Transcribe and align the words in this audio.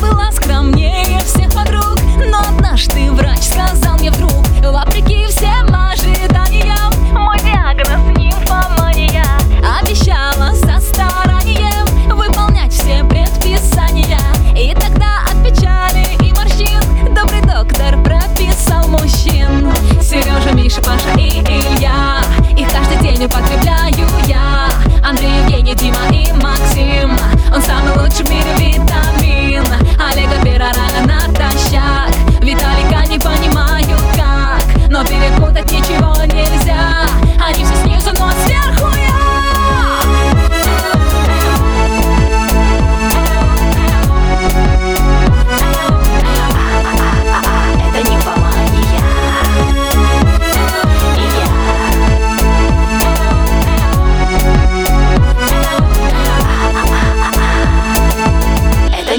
была 0.00 0.30
скромнее 0.32 1.20
всех 1.20 1.52
подруг. 1.54 1.98
Но 2.30 2.40
однажды 2.40 3.10
врач 3.12 3.42
сказал 3.42 3.97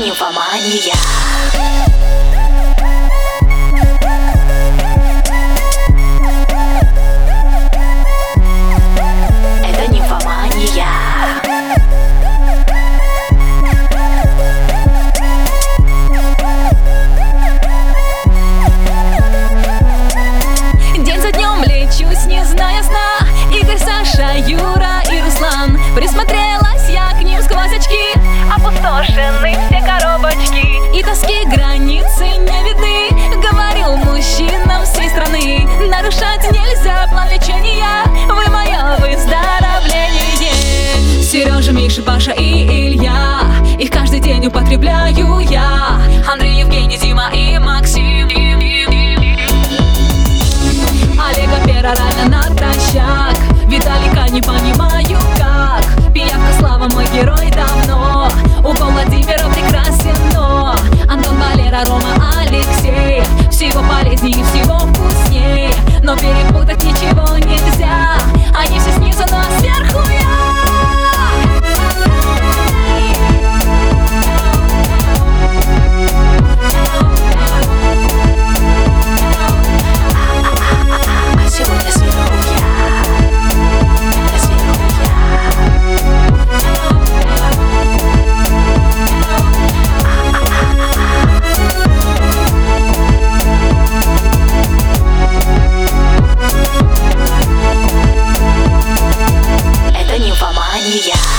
Нимфомания. 0.09 1.38
Миша, 41.89 42.03
Паша 42.03 42.31
и 42.33 42.67
Илья. 42.67 43.41
Их 43.79 43.89
каждый 43.89 44.19
день 44.19 44.45
употребляю 44.45 45.39
я 45.39 45.98
Yeah. 100.89 101.38